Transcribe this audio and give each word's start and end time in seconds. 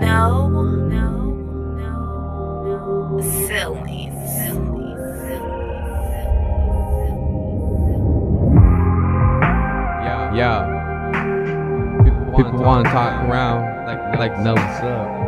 No, 0.00 0.48
no, 0.48 1.10
no, 1.76 3.20
silly, 3.20 4.10
silly, 4.26 4.94
Yo, 10.04 10.14
yo. 10.34 10.50
People, 12.04 12.24
people 12.36 12.60
want 12.60 12.84
to 12.84 12.90
talk 12.90 13.12
around 13.28 13.86
like 13.86 14.18
like 14.18 14.38
know 14.40 14.54
what's 14.54 14.80
up. 14.82 15.24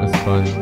That's 0.00 0.16
funny. 0.24 0.52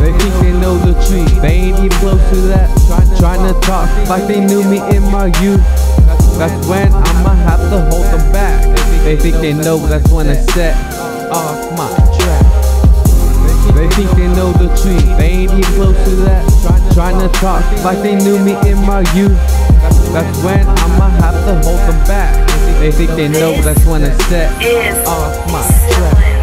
They 0.00 0.12
think 0.18 0.34
they 0.42 0.52
know 0.60 0.76
the 0.78 0.92
truth. 1.06 1.42
They 1.42 1.48
ain't 1.48 1.78
even 1.78 1.90
close 1.98 2.30
to 2.30 2.36
that. 2.48 2.68
Trying 3.18 3.52
to 3.52 3.58
talk 3.60 3.88
like 4.08 4.26
they 4.26 4.44
knew 4.44 4.62
me 4.64 4.78
in 4.94 5.02
my 5.10 5.26
youth. 5.40 5.79
That's 6.40 6.66
when 6.66 6.90
I'ma 6.90 7.34
have 7.44 7.60
to 7.68 7.84
hold 7.90 8.06
them 8.06 8.32
back. 8.32 8.64
They 9.04 9.14
think 9.14 9.36
they 9.44 9.52
know 9.52 9.76
that's 9.76 10.10
when 10.10 10.26
I 10.26 10.36
set 10.56 10.74
off 11.30 11.70
my 11.76 11.86
track. 12.16 12.46
They 13.76 13.86
think 13.90 14.10
they 14.12 14.26
know 14.26 14.50
the 14.52 14.68
truth. 14.80 15.04
They 15.18 15.44
ain't 15.44 15.52
even 15.52 15.64
close 15.74 16.04
to 16.04 16.16
that. 16.24 16.42
Trying 16.94 17.20
to 17.20 17.28
talk 17.40 17.62
like 17.84 17.98
they 17.98 18.16
knew 18.16 18.38
me 18.42 18.52
in 18.66 18.80
my 18.86 19.00
youth. 19.12 19.36
That's 20.14 20.32
when 20.42 20.66
I'ma 20.66 21.10
have 21.20 21.36
to 21.44 21.60
hold 21.60 21.80
them 21.80 22.00
back. 22.08 22.32
They 22.80 22.90
think 22.90 23.10
they 23.10 23.28
know 23.28 23.52
that's 23.60 23.84
when 23.84 24.02
I 24.02 24.16
set 24.30 24.50
off 25.06 25.52
my 25.52 25.60
track. 25.92 26.39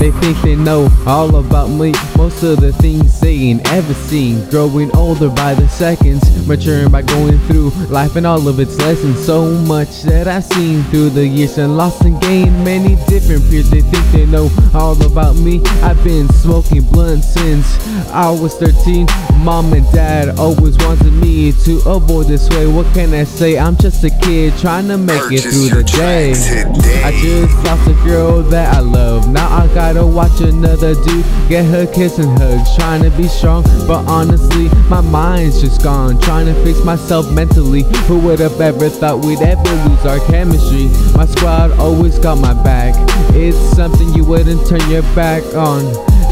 They 0.00 0.12
think 0.12 0.40
they 0.40 0.56
know 0.56 0.88
all 1.06 1.36
about 1.36 1.68
me. 1.68 1.92
Most 2.16 2.42
of 2.42 2.58
the 2.60 2.72
things 2.72 3.20
they 3.20 3.34
ain't 3.34 3.70
ever 3.70 3.92
seen. 3.92 4.48
Growing 4.48 4.90
older 4.96 5.28
by 5.28 5.52
the 5.52 5.68
seconds, 5.68 6.22
maturing 6.48 6.90
by 6.90 7.02
going 7.02 7.38
through 7.40 7.68
life 7.90 8.16
and 8.16 8.26
all 8.26 8.48
of 8.48 8.58
its 8.60 8.78
lessons. 8.78 9.22
So 9.22 9.50
much 9.66 10.02
that 10.04 10.26
I've 10.26 10.44
seen 10.44 10.84
through 10.84 11.10
the 11.10 11.26
years 11.26 11.58
and 11.58 11.76
lost 11.76 12.00
and 12.00 12.18
gained 12.22 12.64
many 12.64 12.96
different 13.08 13.42
peers. 13.50 13.68
They 13.68 13.82
think 13.82 14.06
they 14.12 14.24
know 14.24 14.50
all 14.72 14.96
about 15.04 15.36
me. 15.36 15.60
I've 15.82 16.02
been 16.02 16.30
smoking 16.32 16.80
blunt 16.80 17.22
since 17.22 17.66
I 18.08 18.30
was 18.30 18.54
13. 18.56 19.06
Mom 19.44 19.72
and 19.74 19.84
dad 19.92 20.38
always 20.38 20.78
wanted 20.78 21.12
me 21.12 21.52
to 21.64 21.82
avoid 21.86 22.26
this 22.26 22.48
way. 22.48 22.66
What 22.66 22.86
can 22.94 23.12
I 23.12 23.24
say? 23.24 23.58
I'm 23.58 23.76
just 23.76 24.02
a 24.02 24.10
kid 24.10 24.56
trying 24.56 24.88
to 24.88 24.96
make 24.96 25.30
it 25.30 25.42
through 25.42 25.68
the 25.76 25.84
day. 25.84 26.32
today. 26.32 27.02
I 27.02 27.12
just 27.20 27.54
lost 27.64 27.86
a 27.86 27.94
girl 28.04 28.42
that 28.44 28.74
I 28.74 28.80
love. 28.80 29.28
Now 29.28 29.48
I 29.54 29.66
gotta 29.94 30.06
watch 30.06 30.40
another 30.40 30.94
dude 30.94 31.24
get 31.48 31.64
her 31.64 31.84
kiss 31.84 32.18
and 32.18 32.38
hugs. 32.38 32.76
Trying 32.76 33.02
to 33.02 33.10
be 33.10 33.26
strong, 33.26 33.64
but 33.88 34.06
honestly, 34.06 34.68
my 34.88 35.00
mind's 35.00 35.60
just 35.60 35.82
gone. 35.82 36.16
Trying 36.20 36.46
to 36.46 36.54
fix 36.62 36.84
myself 36.84 37.28
mentally. 37.32 37.82
Who 38.06 38.20
would 38.20 38.38
have 38.38 38.60
ever 38.60 38.88
thought 38.88 39.24
we'd 39.24 39.40
ever 39.40 39.88
lose 39.88 40.06
our 40.06 40.20
chemistry? 40.26 40.90
My 41.16 41.26
squad 41.26 41.72
always 41.80 42.20
got 42.20 42.38
my 42.38 42.54
back. 42.62 42.94
It's 43.34 43.58
something 43.76 44.14
you 44.14 44.22
wouldn't 44.24 44.64
turn 44.68 44.88
your 44.88 45.02
back 45.14 45.42
on. 45.54 45.82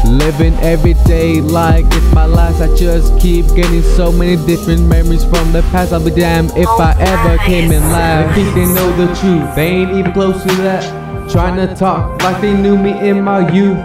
Living 0.05 0.53
every 0.61 0.93
day 1.05 1.41
like 1.41 1.83
it's 1.87 2.13
my 2.13 2.25
last. 2.25 2.61
I 2.61 2.73
just 2.77 3.19
keep 3.19 3.45
getting 3.55 3.81
so 3.81 4.09
many 4.09 4.37
different 4.45 4.83
memories 4.83 5.25
from 5.25 5.51
the 5.51 5.63
past. 5.63 5.91
I'll 5.91 6.03
be 6.03 6.11
damned 6.11 6.51
if 6.55 6.69
I 6.69 6.95
ever 6.97 7.37
came 7.43 7.73
in 7.73 7.83
last. 7.91 8.37
They 8.37 8.43
think 8.43 8.55
they 8.55 8.73
know 8.73 8.89
the 8.95 9.07
truth, 9.15 9.55
they 9.55 9.67
ain't 9.67 9.91
even 9.91 10.13
close 10.13 10.41
to 10.43 10.55
that. 10.63 11.09
Trying 11.31 11.57
to 11.57 11.75
talk 11.75 12.23
like 12.23 12.41
they 12.41 12.59
knew 12.59 12.75
me 12.75 13.07
in 13.07 13.23
my 13.23 13.47
youth. 13.53 13.77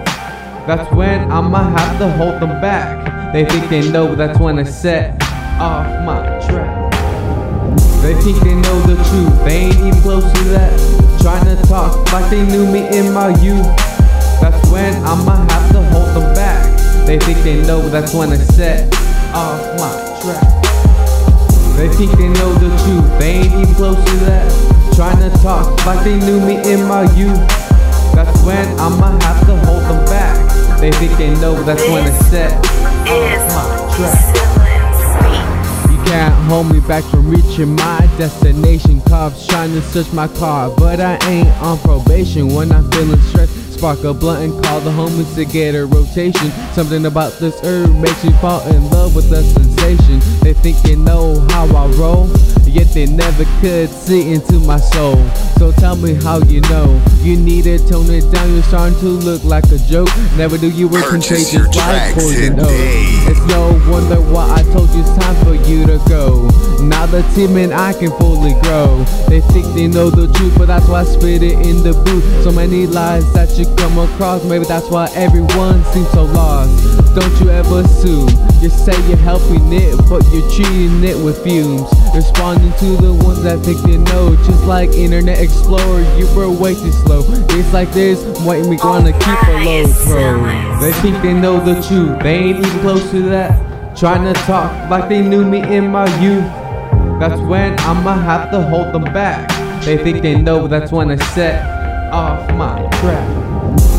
That's 0.67 0.91
when 0.95 1.31
I'ma 1.31 1.77
have 1.77 1.99
to 1.99 2.11
hold 2.13 2.41
them 2.41 2.59
back. 2.63 3.35
They 3.35 3.45
think 3.45 3.69
they 3.69 3.91
know 3.91 4.15
that's 4.15 4.41
when 4.41 4.59
I 4.59 4.63
set 4.63 5.23
off 5.61 5.87
my 6.07 6.23
track. 6.49 6.91
They 8.01 8.15
think 8.23 8.41
they 8.41 8.55
know 8.55 8.81
the 8.87 8.97
truth, 9.11 9.45
they 9.45 9.57
ain't 9.67 9.77
even 9.77 10.01
close 10.01 10.25
to 10.25 10.45
that. 10.57 11.21
Trying 11.21 11.45
to 11.55 11.63
talk 11.69 12.11
like 12.15 12.31
they 12.31 12.47
knew 12.47 12.65
me 12.65 12.89
in 12.97 13.13
my 13.13 13.29
youth. 13.43 13.67
That's 14.41 14.71
when 14.71 14.95
I'ma 15.05 15.47
have 15.53 15.73
to 15.73 15.83
hold 15.83 16.17
them 16.17 16.35
back. 16.35 16.65
They 17.07 17.19
think 17.19 17.45
they 17.45 17.61
know 17.67 17.87
that's 17.91 18.15
when 18.15 18.33
I 18.33 18.37
set 18.37 18.91
off 19.35 19.61
my 19.79 19.93
track. 20.23 20.65
They 21.77 21.89
think 21.89 22.13
they 22.13 22.29
know 22.29 22.55
the 22.55 22.71
truth, 22.85 23.19
they 23.21 23.33
ain't 23.33 23.53
even 23.53 23.75
close 23.75 24.03
to 24.03 24.17
that. 24.25 24.84
Trying 24.95 25.19
to 25.29 25.37
talk 25.39 25.85
like 25.87 26.05
they 26.05 26.17
knew 26.21 26.39
me 26.39 26.55
in 26.73 26.87
my 26.87 27.03
youth. 27.17 27.37
That's 28.15 28.41
when 28.45 28.65
I'ma 28.79 29.19
have 29.25 29.45
to 29.47 29.57
hold 29.67 29.83
them 29.83 30.05
back. 30.07 30.81
They 30.81 30.93
think 30.93 31.19
they 31.19 31.35
know 31.41 31.61
that's 31.65 31.83
when 31.89 32.07
it's 32.07 32.27
set 32.27 32.53
off 32.55 33.43
my 33.57 33.67
track. 33.97 34.35
You 35.91 35.97
can't 36.05 36.35
hold 36.49 36.73
me 36.73 36.79
back 36.79 37.03
from 37.05 37.29
reaching 37.29 37.75
my 37.75 38.09
destination. 38.19 39.01
Cops 39.01 39.49
trying 39.49 39.73
to 39.73 39.83
search 39.83 40.13
my 40.13 40.29
car, 40.29 40.71
but 40.77 41.01
I 41.01 41.19
ain't 41.29 41.49
on 41.61 41.79
probation. 41.79 42.55
When 42.55 42.71
I'm 42.71 42.89
feeling 42.93 43.21
stressed, 43.23 43.74
spark 43.85 44.03
a 44.05 44.15
blunt 44.15 44.43
and 44.43 44.65
call 44.65 44.81
the 44.81 44.91
homies 44.91 45.35
to 45.35 45.45
get 45.45 45.75
a 45.75 45.85
rotation. 45.85 46.51
Something 46.73 47.05
about 47.05 47.35
this 47.35 47.61
herb 47.63 47.95
makes 47.97 48.25
me 48.25 48.33
fall 48.41 48.67
in 48.69 48.89
love 48.89 49.15
with 49.15 49.29
the 49.29 49.43
sensation. 49.43 50.21
They 50.41 50.55
think 50.55 50.79
they 50.79 50.97
know 50.97 51.39
how 51.51 51.67
I 51.67 51.89
roll, 51.89 52.27
yet 52.63 52.87
they 52.95 53.05
never 53.05 53.45
could 53.61 53.91
see 53.91 54.33
into 54.33 54.55
my 54.61 54.79
soul. 54.79 55.23
So 55.59 55.73
tell 55.73 55.97
me 55.97 56.15
how 56.15 56.39
you 56.45 56.61
know. 56.63 57.03
You 57.23 57.37
need 57.37 57.65
to 57.65 57.79
tone 57.89 58.11
it 58.11 58.31
down, 58.33 58.53
you're 58.53 58.63
starting 58.65 58.99
to 59.01 59.07
look 59.07 59.45
like 59.45 59.65
a 59.73 59.79
joke. 59.79 60.09
Never 60.37 60.59
knew 60.59 60.69
you 60.69 60.89
were 60.89 61.01
Purchase 61.01 61.51
contagious 61.51 61.53
your 61.55 61.67
like 61.87 62.15
poison 62.15 62.57
today. 62.57 63.03
It's 63.27 63.41
no 63.47 63.73
wonder 63.91 64.21
why 64.33 64.51
I 64.53 64.63
told 64.75 64.91
you 64.91 65.01
it's 65.01 65.17
time 65.17 65.37
for 65.45 65.55
you 65.69 65.87
to 65.87 65.99
go. 66.09 66.49
Now 66.83 67.07
the 67.07 67.23
team 67.35 67.57
and 67.57 67.73
I 67.73 67.93
can 67.95 68.11
fully 68.19 68.53
grow. 68.61 69.05
They 69.29 69.41
think 69.41 69.67
they 69.75 69.87
know 69.89 70.11
the 70.11 70.31
truth, 70.35 70.59
but 70.59 70.67
that's 70.67 70.87
why 70.89 71.01
I 71.01 71.05
spit 71.05 71.43
it 71.43 71.55
in 71.67 71.83
the 71.83 71.95
booth. 72.05 72.25
So 72.45 72.53
many 72.53 72.87
lies 72.87 73.33
that 73.33 73.57
you 73.57 73.65
come 73.77 73.99
across, 73.99 74.45
maybe 74.45 74.67
that's 74.67 74.91
why 74.91 75.09
everyone 75.15 75.83
seems 75.93 76.11
so 76.11 76.25
lost. 76.25 76.75
Don't 77.15 77.41
you 77.41 77.51
ever 77.51 77.81
assume 77.81 78.29
you 78.61 78.69
say 78.71 78.97
you're 79.09 79.17
helping 79.17 79.73
it, 79.73 79.97
but 80.09 80.25
you're 80.33 80.49
treating 80.51 81.05
it 81.05 81.17
with 81.17 81.43
fumes. 81.45 81.89
Responding 82.15 82.73
to 82.81 82.97
the 82.97 83.13
ones 83.25 83.43
that 83.43 83.61
think 83.61 83.81
they 83.83 83.97
know, 83.97 84.37
just 84.45 84.65
like 84.65 84.91
Internet 84.91 85.39
Explorer, 85.45 86.01
you 86.17 86.27
were 86.35 86.49
way 86.49 86.75
too 86.75 86.91
slow. 86.91 87.23
Days 87.49 87.71
like 87.71 87.93
this, 87.93 88.25
make 88.47 88.67
me 88.67 88.79
wanna 88.83 89.13
keep 89.13 89.43
a 89.49 89.63
low 89.63 89.85
pro. 90.07 90.81
They 90.81 90.93
think 91.03 91.21
they 91.21 91.35
know 91.35 91.61
the 91.63 91.75
truth, 91.87 92.19
they 92.23 92.37
ain't 92.37 92.65
even 92.65 92.81
close 92.81 93.11
to 93.11 93.21
that. 93.29 93.53
Trying 93.95 94.25
to 94.25 94.33
talk 94.41 94.89
like 94.89 95.11
they 95.11 95.21
knew 95.21 95.45
me 95.45 95.61
in 95.61 95.89
my 95.93 96.07
youth. 96.19 96.45
That's 97.21 97.39
when 97.43 97.79
I'ma 97.81 98.15
have 98.15 98.51
to 98.53 98.63
hold 98.63 98.95
them 98.95 99.05
back. 99.13 99.51
They 99.85 99.99
think 99.99 100.23
they 100.23 100.35
know 100.35 100.67
that's 100.67 100.91
when 100.91 101.11
I 101.11 101.17
set 101.35 101.63
off 102.11 102.51
my 102.55 102.81
track. 103.01 103.29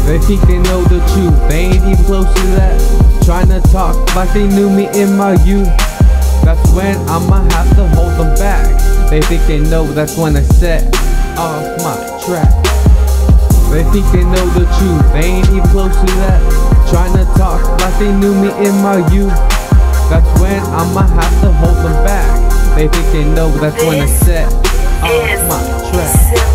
They 0.08 0.18
think 0.18 0.42
they 0.48 0.58
know 0.58 0.82
the 0.86 0.98
truth, 1.14 1.48
they 1.48 1.66
ain't 1.66 1.86
even 1.86 2.06
close 2.06 2.34
to 2.34 2.48
that. 2.58 3.24
Trying 3.24 3.50
to 3.50 3.62
talk 3.70 4.16
like 4.16 4.34
they 4.34 4.48
knew 4.48 4.72
me 4.72 4.88
in 5.00 5.16
my 5.16 5.34
youth. 5.44 5.70
That's 6.44 6.74
when 6.74 6.98
I'ma 7.08 7.48
have 7.52 7.70
to 7.76 7.88
hold 7.90 8.14
them 8.14 8.34
back. 8.36 8.66
They 9.12 9.22
think 9.22 9.46
they 9.46 9.60
know 9.60 9.86
that's 9.94 10.18
when 10.18 10.36
I 10.36 10.42
set 10.42 11.05
off 11.38 11.64
my 11.84 11.96
track. 12.26 12.52
They 13.72 13.84
think 13.92 14.06
they 14.12 14.24
know 14.24 14.46
the 14.56 14.66
truth, 14.78 15.14
they 15.14 15.26
ain't 15.40 15.50
even 15.50 15.68
close 15.70 15.96
to 15.96 16.06
that. 16.24 16.40
Trying 16.90 17.14
to 17.18 17.26
talk 17.38 17.62
like 17.82 17.98
they 18.00 18.12
knew 18.14 18.34
me 18.34 18.50
in 18.66 18.76
my 18.82 18.98
youth. 19.12 19.36
That's 20.10 20.28
when 20.40 20.62
I'ma 20.62 21.02
have 21.02 21.42
to 21.42 21.52
hold 21.52 21.78
them 21.78 22.04
back. 22.06 22.76
They 22.76 22.88
think 22.88 23.06
they 23.12 23.26
know 23.34 23.52
but 23.52 23.62
that's 23.62 23.84
when 23.84 24.02
I 24.02 24.06
set 24.06 24.54
off 25.04 25.50
my 25.50 25.92
track. 25.92 26.55